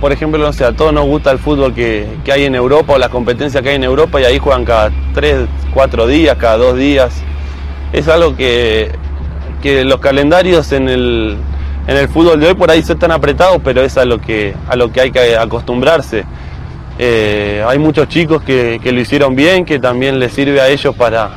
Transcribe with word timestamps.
por 0.00 0.12
ejemplo, 0.12 0.38
no 0.38 0.52
sé, 0.52 0.64
a 0.64 0.72
todos 0.72 0.92
nos 0.92 1.06
gusta 1.06 1.30
el 1.30 1.38
fútbol 1.38 1.74
que, 1.74 2.06
que 2.24 2.32
hay 2.32 2.44
en 2.44 2.54
Europa 2.54 2.94
o 2.94 2.98
la 2.98 3.08
competencia 3.08 3.62
que 3.62 3.70
hay 3.70 3.76
en 3.76 3.84
Europa 3.84 4.20
y 4.20 4.24
ahí 4.24 4.38
juegan 4.38 4.64
cada 4.64 4.90
3, 5.14 5.46
4 5.72 6.06
días, 6.06 6.36
cada 6.38 6.56
2 6.58 6.76
días. 6.76 7.22
Es 7.92 8.08
algo 8.08 8.36
que, 8.36 8.90
que 9.62 9.84
los 9.84 10.00
calendarios 10.00 10.72
en 10.72 10.88
el, 10.88 11.36
en 11.86 11.96
el 11.96 12.08
fútbol 12.08 12.40
de 12.40 12.48
hoy 12.48 12.54
por 12.54 12.70
ahí 12.70 12.82
son 12.82 12.98
tan 12.98 13.12
apretados, 13.12 13.60
pero 13.64 13.82
es 13.82 13.96
a 13.96 14.04
lo 14.04 14.20
que, 14.20 14.54
a 14.68 14.76
lo 14.76 14.92
que 14.92 15.00
hay 15.00 15.10
que 15.10 15.36
acostumbrarse. 15.36 16.24
Eh, 16.98 17.64
hay 17.66 17.78
muchos 17.78 18.08
chicos 18.08 18.42
que, 18.42 18.80
que 18.82 18.92
lo 18.92 19.00
hicieron 19.00 19.34
bien, 19.34 19.64
que 19.64 19.78
también 19.78 20.18
les 20.18 20.32
sirve 20.32 20.60
a 20.60 20.68
ellos 20.68 20.94
para, 20.94 21.30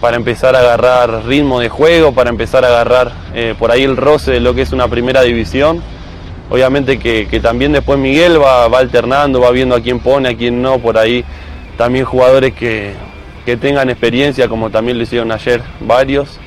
para 0.00 0.16
empezar 0.16 0.54
a 0.56 0.60
agarrar 0.60 1.24
ritmo 1.26 1.60
de 1.60 1.68
juego, 1.68 2.12
para 2.12 2.30
empezar 2.30 2.64
a 2.64 2.68
agarrar 2.68 3.12
eh, 3.34 3.54
por 3.58 3.70
ahí 3.70 3.82
el 3.82 3.96
roce 3.96 4.32
de 4.32 4.40
lo 4.40 4.54
que 4.54 4.62
es 4.62 4.72
una 4.72 4.88
primera 4.88 5.22
división. 5.22 5.82
Obviamente 6.48 6.98
que, 6.98 7.26
que 7.28 7.40
también 7.40 7.72
después 7.72 7.98
Miguel 7.98 8.40
va, 8.40 8.68
va 8.68 8.78
alternando, 8.78 9.40
va 9.40 9.50
viendo 9.50 9.74
a 9.74 9.80
quién 9.80 9.98
pone, 9.98 10.28
a 10.28 10.36
quién 10.36 10.62
no, 10.62 10.78
por 10.78 10.96
ahí 10.96 11.24
también 11.76 12.04
jugadores 12.04 12.54
que, 12.54 12.92
que 13.44 13.56
tengan 13.56 13.90
experiencia, 13.90 14.48
como 14.48 14.70
también 14.70 14.96
lo 14.96 15.02
hicieron 15.02 15.32
ayer 15.32 15.62
varios. 15.80 16.38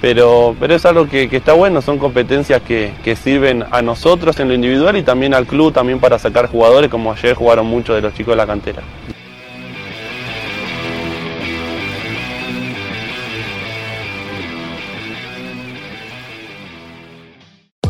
Pero, 0.00 0.54
pero 0.60 0.74
es 0.76 0.86
algo 0.86 1.08
que, 1.08 1.28
que 1.28 1.38
está 1.38 1.54
bueno, 1.54 1.82
son 1.82 1.98
competencias 1.98 2.62
que, 2.62 2.92
que 3.02 3.16
sirven 3.16 3.64
a 3.70 3.82
nosotros 3.82 4.38
en 4.38 4.46
lo 4.48 4.54
individual 4.54 4.96
y 4.96 5.02
también 5.02 5.34
al 5.34 5.44
club, 5.46 5.72
también 5.72 5.98
para 5.98 6.20
sacar 6.20 6.46
jugadores, 6.46 6.88
como 6.88 7.12
ayer 7.12 7.34
jugaron 7.34 7.66
muchos 7.66 7.96
de 7.96 8.02
los 8.02 8.14
chicos 8.14 8.32
de 8.32 8.36
la 8.36 8.46
cantera. 8.46 8.82